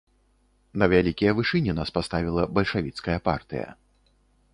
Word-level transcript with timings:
На 0.83 0.85
вялікія 0.93 1.33
вышыні 1.39 1.75
нас 1.79 1.91
паставіла 1.97 2.47
бальшавіцкая 2.59 3.17
партыя. 3.29 3.67